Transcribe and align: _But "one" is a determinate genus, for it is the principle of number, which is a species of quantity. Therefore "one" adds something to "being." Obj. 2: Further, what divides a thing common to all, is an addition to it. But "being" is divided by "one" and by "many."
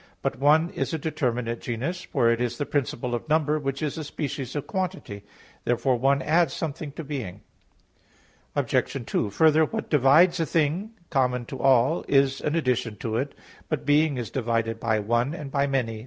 _But 0.23 0.39
"one" 0.39 0.71
is 0.71 0.95
a 0.95 0.97
determinate 0.97 1.61
genus, 1.61 2.01
for 2.01 2.31
it 2.31 2.41
is 2.41 2.57
the 2.57 2.65
principle 2.65 3.13
of 3.13 3.29
number, 3.29 3.59
which 3.59 3.83
is 3.83 3.99
a 3.99 4.03
species 4.03 4.55
of 4.55 4.65
quantity. 4.65 5.23
Therefore 5.63 5.95
"one" 5.95 6.23
adds 6.23 6.55
something 6.55 6.91
to 6.93 7.03
"being." 7.03 7.41
Obj. 8.55 9.05
2: 9.05 9.29
Further, 9.29 9.63
what 9.63 9.91
divides 9.91 10.39
a 10.39 10.45
thing 10.47 10.93
common 11.11 11.45
to 11.45 11.59
all, 11.59 12.03
is 12.07 12.41
an 12.41 12.55
addition 12.55 12.95
to 12.95 13.15
it. 13.17 13.35
But 13.69 13.85
"being" 13.85 14.17
is 14.17 14.31
divided 14.31 14.79
by 14.79 14.97
"one" 14.97 15.35
and 15.35 15.51
by 15.51 15.67
"many." 15.67 15.99